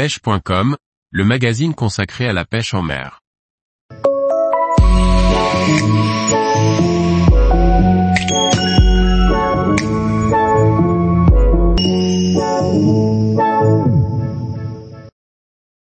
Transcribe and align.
pêche.com, 0.00 0.78
le 1.10 1.24
magazine 1.26 1.74
consacré 1.74 2.26
à 2.26 2.32
la 2.32 2.46
pêche 2.46 2.72
en 2.72 2.80
mer. 2.80 3.20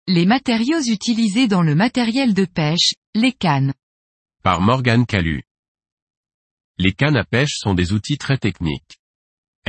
Les 0.07 0.25
matériaux 0.25 0.81
utilisés 0.81 1.47
dans 1.47 1.61
le 1.61 1.75
matériel 1.75 2.33
de 2.33 2.47
pêche, 2.47 2.95
les 3.15 3.33
cannes. 3.33 3.75
Par 4.43 4.63
Morgane 4.63 5.05
Calu. 5.05 5.43
Les 6.79 6.93
cannes 6.93 7.19
à 7.19 7.25
pêche 7.25 7.53
sont 7.59 7.75
des 7.75 7.93
outils 7.93 8.17
très 8.17 8.39
techniques. 8.39 9.00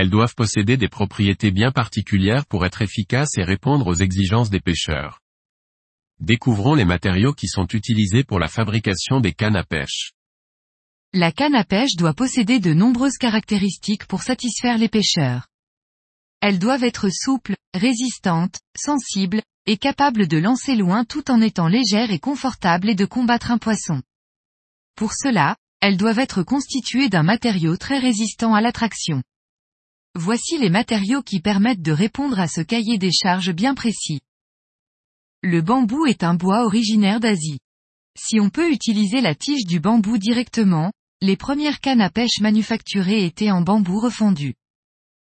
Elles 0.01 0.09
doivent 0.09 0.33
posséder 0.33 0.77
des 0.77 0.87
propriétés 0.87 1.51
bien 1.51 1.71
particulières 1.71 2.47
pour 2.47 2.65
être 2.65 2.81
efficaces 2.81 3.37
et 3.37 3.43
répondre 3.43 3.85
aux 3.85 3.93
exigences 3.93 4.49
des 4.49 4.59
pêcheurs. 4.59 5.19
Découvrons 6.19 6.73
les 6.73 6.85
matériaux 6.85 7.33
qui 7.33 7.47
sont 7.47 7.67
utilisés 7.67 8.23
pour 8.23 8.39
la 8.39 8.47
fabrication 8.47 9.19
des 9.19 9.31
cannes 9.31 9.55
à 9.55 9.63
pêche. 9.63 10.13
La 11.13 11.31
canne 11.31 11.53
à 11.53 11.63
pêche 11.63 11.97
doit 11.97 12.15
posséder 12.15 12.59
de 12.59 12.73
nombreuses 12.73 13.19
caractéristiques 13.19 14.07
pour 14.07 14.23
satisfaire 14.23 14.79
les 14.79 14.89
pêcheurs. 14.89 15.49
Elles 16.39 16.57
doivent 16.57 16.83
être 16.83 17.09
souples, 17.09 17.55
résistantes, 17.75 18.59
sensibles, 18.75 19.43
et 19.67 19.77
capables 19.77 20.27
de 20.27 20.39
lancer 20.39 20.73
loin 20.73 21.05
tout 21.05 21.29
en 21.29 21.41
étant 21.41 21.67
légères 21.67 22.09
et 22.09 22.17
confortables 22.17 22.89
et 22.89 22.95
de 22.95 23.05
combattre 23.05 23.51
un 23.51 23.59
poisson. 23.59 24.01
Pour 24.95 25.13
cela, 25.13 25.57
elles 25.79 25.97
doivent 25.97 26.17
être 26.17 26.41
constituées 26.41 27.07
d'un 27.07 27.21
matériau 27.21 27.77
très 27.77 27.99
résistant 27.99 28.55
à 28.55 28.61
l'attraction. 28.61 29.21
Voici 30.15 30.57
les 30.57 30.69
matériaux 30.69 31.21
qui 31.21 31.39
permettent 31.39 31.81
de 31.81 31.93
répondre 31.93 32.39
à 32.39 32.47
ce 32.47 32.61
cahier 32.61 32.97
des 32.97 33.11
charges 33.11 33.53
bien 33.53 33.75
précis. 33.75 34.19
Le 35.41 35.61
bambou 35.61 36.05
est 36.05 36.23
un 36.23 36.33
bois 36.33 36.65
originaire 36.65 37.19
d'Asie. 37.19 37.59
Si 38.17 38.39
on 38.39 38.49
peut 38.49 38.71
utiliser 38.71 39.21
la 39.21 39.35
tige 39.35 39.65
du 39.65 39.79
bambou 39.79 40.17
directement, 40.17 40.91
les 41.21 41.37
premières 41.37 41.79
cannes 41.79 42.01
à 42.01 42.09
pêche 42.09 42.41
manufacturées 42.41 43.25
étaient 43.25 43.51
en 43.51 43.61
bambou 43.61 43.99
refondu. 43.99 44.55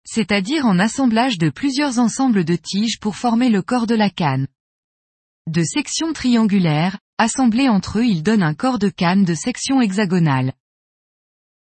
C'est-à-dire 0.05 0.66
en 0.66 0.80
assemblage 0.80 1.38
de 1.38 1.50
plusieurs 1.50 2.00
ensembles 2.00 2.45
de 2.45 2.56
tiges 2.56 3.00
pour 3.00 3.17
former 3.17 3.50
le 3.50 3.61
corps 3.61 3.88
de 3.88 3.95
la 3.95 4.09
canne. 4.09 4.47
De 5.47 5.63
sections 5.63 6.13
triangulaires, 6.13 6.97
assemblés 7.17 7.67
entre 7.67 8.00
eux 8.00 8.06
ils 8.06 8.23
donnent 8.23 8.44
un 8.44 8.53
corps 8.53 8.80
de 8.80 8.89
canne 8.89 9.25
de 9.25 9.35
section 9.35 9.81
hexagonale. 9.81 10.53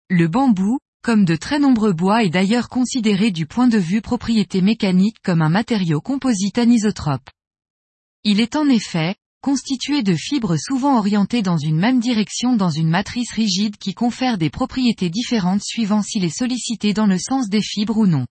Le 0.09 0.27
bambou, 0.27 0.79
comme 1.01 1.25
de 1.25 1.35
très 1.35 1.59
nombreux 1.59 1.93
bois 1.93 2.23
est 2.23 2.29
d'ailleurs 2.29 2.69
considéré 2.69 3.31
du 3.31 3.45
point 3.45 3.67
de 3.67 3.77
vue 3.77 4.01
propriété 4.01 4.61
mécanique 4.61 5.17
comme 5.23 5.41
un 5.41 5.49
matériau 5.49 5.99
composite 5.99 6.57
anisotrope. 6.57 7.29
Il 8.23 8.39
est 8.39 8.55
en 8.55 8.69
effet, 8.69 9.15
constitué 9.41 10.03
de 10.03 10.15
fibres 10.15 10.57
souvent 10.57 10.97
orientées 10.99 11.41
dans 11.41 11.57
une 11.57 11.77
même 11.77 11.99
direction 11.99 12.55
dans 12.55 12.69
une 12.69 12.89
matrice 12.89 13.31
rigide 13.31 13.77
qui 13.77 13.95
confère 13.95 14.37
des 14.37 14.51
propriétés 14.51 15.09
différentes 15.09 15.63
suivant 15.63 16.03
s'il 16.03 16.23
est 16.23 16.37
sollicité 16.37 16.93
dans 16.93 17.07
le 17.07 17.17
sens 17.17 17.49
des 17.49 17.63
fibres 17.63 17.97
ou 17.97 18.05
non. 18.05 18.27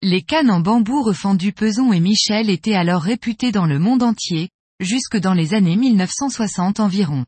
Les 0.00 0.22
cannes 0.22 0.50
en 0.50 0.60
bambou 0.60 1.02
refendu 1.02 1.52
Peson 1.52 1.92
et 1.92 2.00
Michel 2.00 2.48
étaient 2.48 2.74
alors 2.74 3.02
réputées 3.02 3.52
dans 3.52 3.66
le 3.66 3.78
monde 3.78 4.02
entier, 4.02 4.48
jusque 4.80 5.18
dans 5.18 5.34
les 5.34 5.52
années 5.52 5.76
1960 5.76 6.80
environ. 6.80 7.26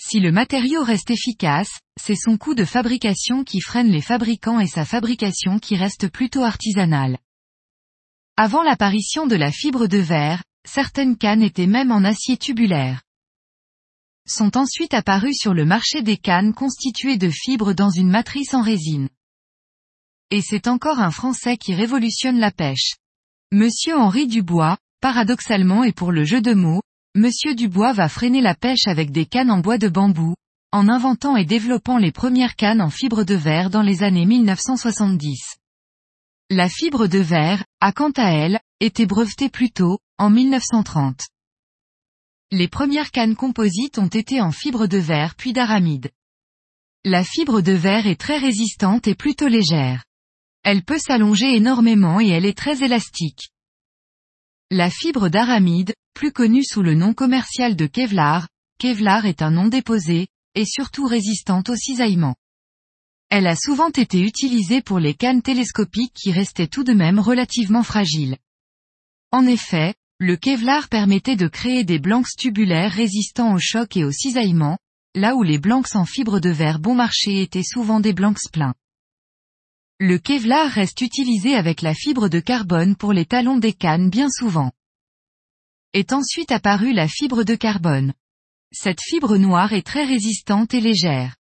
Si 0.00 0.18
le 0.18 0.32
matériau 0.32 0.82
reste 0.82 1.10
efficace, 1.10 1.78
c'est 2.00 2.16
son 2.16 2.36
coût 2.36 2.54
de 2.54 2.64
fabrication 2.64 3.44
qui 3.44 3.60
freine 3.60 3.90
les 3.90 4.00
fabricants 4.00 4.58
et 4.58 4.66
sa 4.66 4.84
fabrication 4.84 5.58
qui 5.58 5.76
reste 5.76 6.08
plutôt 6.08 6.42
artisanale. 6.42 7.18
Avant 8.36 8.64
l'apparition 8.64 9.28
de 9.28 9.36
la 9.36 9.52
fibre 9.52 9.86
de 9.86 9.98
verre, 9.98 10.42
certaines 10.66 11.16
cannes 11.16 11.42
étaient 11.42 11.68
même 11.68 11.92
en 11.92 12.02
acier 12.02 12.36
tubulaire. 12.36 13.02
Sont 14.26 14.56
ensuite 14.56 14.94
apparues 14.94 15.34
sur 15.34 15.54
le 15.54 15.64
marché 15.64 16.02
des 16.02 16.16
cannes 16.16 16.54
constituées 16.54 17.16
de 17.16 17.30
fibres 17.30 17.74
dans 17.74 17.90
une 17.90 18.08
matrice 18.08 18.54
en 18.54 18.62
résine. 18.62 19.08
Et 20.30 20.40
c'est 20.40 20.66
encore 20.66 20.98
un 20.98 21.12
Français 21.12 21.56
qui 21.56 21.74
révolutionne 21.74 22.40
la 22.40 22.50
pêche. 22.50 22.94
Monsieur 23.52 23.96
Henri 23.96 24.26
Dubois, 24.26 24.78
paradoxalement 25.00 25.84
et 25.84 25.92
pour 25.92 26.10
le 26.10 26.24
jeu 26.24 26.40
de 26.40 26.54
mots, 26.54 26.82
Monsieur 27.16 27.54
Dubois 27.54 27.92
va 27.92 28.08
freiner 28.08 28.40
la 28.40 28.56
pêche 28.56 28.88
avec 28.88 29.12
des 29.12 29.24
cannes 29.24 29.52
en 29.52 29.60
bois 29.60 29.78
de 29.78 29.86
bambou, 29.86 30.34
en 30.72 30.88
inventant 30.88 31.36
et 31.36 31.44
développant 31.44 31.96
les 31.96 32.10
premières 32.10 32.56
cannes 32.56 32.80
en 32.80 32.90
fibre 32.90 33.22
de 33.22 33.36
verre 33.36 33.70
dans 33.70 33.82
les 33.82 34.02
années 34.02 34.26
1970. 34.26 35.58
La 36.50 36.68
fibre 36.68 37.06
de 37.06 37.20
verre, 37.20 37.64
a 37.80 37.92
quant 37.92 38.10
à 38.16 38.32
elle, 38.32 38.58
été 38.80 39.06
brevetée 39.06 39.48
plus 39.48 39.70
tôt, 39.70 40.00
en 40.18 40.28
1930. 40.28 41.20
Les 42.50 42.66
premières 42.66 43.12
cannes 43.12 43.36
composites 43.36 44.00
ont 44.00 44.08
été 44.08 44.40
en 44.40 44.50
fibre 44.50 44.88
de 44.88 44.98
verre 44.98 45.36
puis 45.36 45.52
d'aramide. 45.52 46.10
La 47.04 47.22
fibre 47.22 47.60
de 47.60 47.72
verre 47.72 48.08
est 48.08 48.20
très 48.20 48.38
résistante 48.38 49.06
et 49.06 49.14
plutôt 49.14 49.46
légère. 49.46 50.02
Elle 50.64 50.82
peut 50.82 50.98
s'allonger 50.98 51.54
énormément 51.54 52.20
et 52.20 52.30
elle 52.30 52.44
est 52.44 52.58
très 52.58 52.82
élastique. 52.82 53.53
La 54.70 54.88
fibre 54.88 55.28
d'aramide, 55.28 55.94
plus 56.14 56.32
connue 56.32 56.64
sous 56.64 56.82
le 56.82 56.94
nom 56.94 57.12
commercial 57.12 57.76
de 57.76 57.86
Kevlar, 57.86 58.48
Kevlar 58.78 59.26
est 59.26 59.42
un 59.42 59.50
nom 59.50 59.68
déposé, 59.68 60.28
et 60.54 60.64
surtout 60.64 61.06
résistante 61.06 61.68
au 61.68 61.76
cisaillement. 61.76 62.34
Elle 63.28 63.46
a 63.46 63.56
souvent 63.56 63.90
été 63.90 64.20
utilisée 64.20 64.80
pour 64.80 64.98
les 64.98 65.14
cannes 65.14 65.42
télescopiques 65.42 66.14
qui 66.14 66.32
restaient 66.32 66.66
tout 66.66 66.84
de 66.84 66.92
même 66.92 67.18
relativement 67.18 67.82
fragiles. 67.82 68.38
En 69.32 69.46
effet, 69.46 69.94
le 70.18 70.36
Kevlar 70.36 70.88
permettait 70.88 71.36
de 71.36 71.48
créer 71.48 71.84
des 71.84 71.98
blancs 71.98 72.28
tubulaires 72.38 72.92
résistants 72.92 73.54
au 73.54 73.58
choc 73.58 73.96
et 73.96 74.04
au 74.04 74.12
cisaillement, 74.12 74.78
là 75.14 75.34
où 75.34 75.42
les 75.42 75.58
blancs 75.58 75.94
en 75.94 76.04
fibre 76.04 76.40
de 76.40 76.50
verre 76.50 76.78
bon 76.78 76.94
marché 76.94 77.42
étaient 77.42 77.62
souvent 77.62 78.00
des 78.00 78.12
blancs 78.12 78.38
pleins. 78.52 78.74
Le 80.00 80.18
Kevlar 80.18 80.68
reste 80.70 81.02
utilisé 81.02 81.54
avec 81.54 81.80
la 81.80 81.94
fibre 81.94 82.28
de 82.28 82.40
carbone 82.40 82.96
pour 82.96 83.12
les 83.12 83.26
talons 83.26 83.58
des 83.58 83.72
cannes 83.72 84.10
bien 84.10 84.28
souvent. 84.28 84.72
Est 85.92 86.12
ensuite 86.12 86.50
apparue 86.50 86.92
la 86.92 87.06
fibre 87.06 87.44
de 87.44 87.54
carbone. 87.54 88.12
Cette 88.72 89.00
fibre 89.00 89.36
noire 89.36 89.72
est 89.72 89.86
très 89.86 90.04
résistante 90.04 90.74
et 90.74 90.80
légère. 90.80 91.36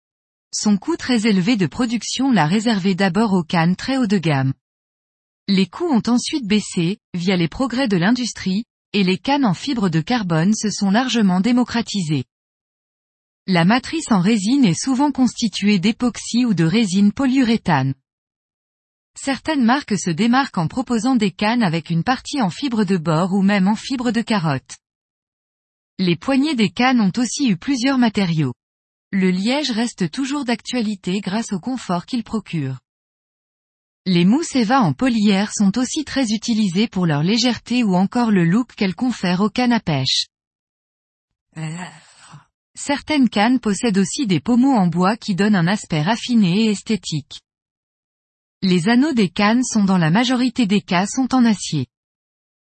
Son 0.53 0.78
coût 0.78 0.97
très 0.97 1.28
élevé 1.28 1.56
de 1.56 1.69
production 1.69 2.33
l'a 2.33 2.47
réservé 2.47 2.97
d'abord 2.97 3.34
aux 3.34 3.44
cannes 3.44 3.77
très 3.77 3.99
haut 3.99 4.09
de 4.09 4.19
gamme. 4.19 4.53
Les 5.47 5.67
coûts 5.67 5.88
ont 5.88 6.03
ensuite 6.09 6.44
baissé, 6.44 6.99
via 7.15 7.37
les 7.37 7.49
progrès 7.49 7.87
de 7.87 7.97
l'industrie, 7.97 8.65
et 8.93 9.05
les 9.05 9.19
cannes 9.19 9.44
en 9.44 9.55
fibre 9.55 9.91
de 9.91 10.00
carbone 10.00 10.55
se 10.55 10.71
sont 10.71 10.91
largement 10.91 11.41
démocratisées. 11.41 12.25
La 13.47 13.65
matrice 13.65 14.11
en 14.11 14.21
résine 14.21 14.65
est 14.65 14.81
souvent 14.81 15.12
constituée 15.12 15.78
d'époxy 15.78 16.44
ou 16.44 16.53
de 16.53 16.65
résine 16.65 17.12
polyuréthane. 17.12 17.94
Certaines 19.16 19.65
marques 19.65 19.98
se 19.98 20.10
démarquent 20.10 20.59
en 20.59 20.69
proposant 20.69 21.16
des 21.16 21.31
cannes 21.31 21.62
avec 21.62 21.91
une 21.91 22.04
partie 22.04 22.41
en 22.41 22.50
fibre 22.50 22.84
de 22.84 22.97
bord 22.97 23.32
ou 23.32 23.43
même 23.43 23.69
en 23.69 23.75
fibre 23.75 24.10
de 24.10 24.22
carotte. 24.22 24.78
Les 25.98 26.16
poignées 26.16 26.54
des 26.54 26.71
cannes 26.71 27.00
ont 27.00 27.12
aussi 27.19 27.49
eu 27.49 27.56
plusieurs 27.56 27.99
matériaux. 27.99 28.54
Le 29.12 29.31
liège 29.31 29.70
reste 29.70 30.10
toujours 30.10 30.44
d'actualité 30.44 31.20
grâce 31.20 31.53
au 31.53 31.60
confort 31.60 32.06
qu'il 32.06 32.22
procure. 32.22 32.78
Les 34.06 34.25
mousses 34.25 34.54
Eva 34.56 34.81
en 34.81 34.94
polyère 34.94 35.53
sont 35.53 35.76
aussi 35.76 36.04
très 36.04 36.31
utilisées 36.32 36.88
pour 36.88 37.04
leur 37.04 37.22
légèreté 37.22 37.84
ou 37.84 37.94
encore 37.97 38.31
le 38.31 38.44
look 38.44 38.75
qu'elles 38.75 38.94
confèrent 38.94 39.43
aux 39.43 39.50
cannes 39.50 39.75
à 39.75 39.81
pêche. 39.81 40.26
Certaines 42.75 43.28
cannes 43.28 43.60
possèdent 43.60 43.99
aussi 43.99 44.26
des 44.26 44.41
pommeaux 44.41 44.72
en 44.72 44.87
bois 44.87 45.19
qui 45.19 45.34
donnent 45.34 45.56
un 45.56 45.66
aspect 45.66 46.00
raffiné 46.00 46.65
et 46.65 46.70
esthétique. 46.70 47.41
Les 48.62 48.91
anneaux 48.91 49.15
des 49.15 49.31
cannes 49.31 49.65
sont 49.65 49.84
dans 49.84 49.97
la 49.97 50.10
majorité 50.10 50.66
des 50.66 50.82
cas 50.82 51.06
sont 51.06 51.34
en 51.34 51.47
acier. 51.47 51.87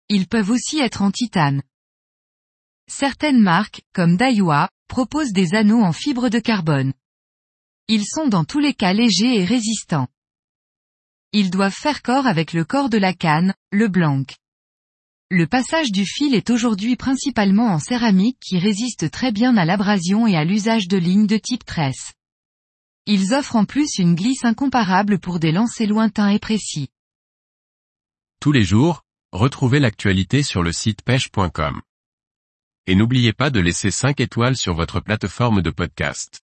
Ils 0.08 0.28
peuvent 0.28 0.52
aussi 0.52 0.78
être 0.78 1.02
en 1.02 1.10
titane. 1.10 1.64
Certaines 2.88 3.42
marques, 3.42 3.82
comme 3.94 4.16
Daiwa, 4.16 4.70
proposent 4.88 5.34
des 5.34 5.56
anneaux 5.56 5.82
en 5.82 5.92
fibre 5.92 6.30
de 6.30 6.38
carbone. 6.38 6.94
Ils 7.88 8.06
sont 8.06 8.28
dans 8.28 8.46
tous 8.46 8.60
les 8.60 8.76
cas 8.76 8.94
légers 8.94 9.40
et 9.40 9.46
résistants. 9.46 10.08
Ils 11.32 11.50
doivent 11.50 11.74
faire 11.74 12.04
corps 12.04 12.28
avec 12.28 12.54
le 12.54 12.66
corps 12.66 12.90
de 12.90 13.00
la 13.00 13.14
canne, 13.14 13.56
le 13.72 13.88
blanc. 13.88 14.26
Le 15.32 15.48
passage 15.48 15.92
du 15.92 16.06
fil 16.06 16.36
est 16.36 16.52
aujourd'hui 16.52 16.98
principalement 16.98 17.68
en 17.68 17.80
céramique 17.80 18.38
qui 18.40 18.60
résiste 18.60 19.10
très 19.10 19.32
bien 19.32 19.58
à 19.58 19.66
l'abrasion 19.66 20.28
et 20.28 20.36
à 20.36 20.44
l'usage 20.44 20.88
de 20.88 20.98
lignes 20.98 21.28
de 21.28 21.38
type 21.38 21.66
tresse. 21.66 22.14
Ils 23.12 23.34
offrent 23.34 23.56
en 23.56 23.66
plus 23.66 23.98
une 23.98 24.14
glisse 24.14 24.46
incomparable 24.46 25.18
pour 25.18 25.40
des 25.40 25.52
lancers 25.52 25.88
lointains 25.88 26.30
et 26.30 26.38
précis. 26.38 26.90
Tous 28.40 28.52
les 28.52 28.64
jours, 28.64 29.02
retrouvez 29.32 29.80
l'actualité 29.80 30.44
sur 30.44 30.62
le 30.62 30.72
site 30.72 31.02
pêche.com. 31.02 31.82
Et 32.86 32.94
n'oubliez 32.94 33.34
pas 33.34 33.50
de 33.50 33.60
laisser 33.60 33.90
5 33.90 34.20
étoiles 34.20 34.56
sur 34.56 34.76
votre 34.76 35.00
plateforme 35.00 35.64
de 35.64 35.72
podcast. 35.72 36.42